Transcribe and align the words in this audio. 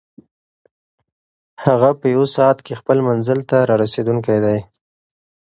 هغه 1.65 1.89
په 1.99 2.05
یوه 2.13 2.27
ساعت 2.35 2.57
کې 2.65 2.73
خپل 2.79 2.97
منزل 3.07 3.39
ته 3.49 3.57
رارسېدونکی 3.69 4.37
دی. 4.45 4.59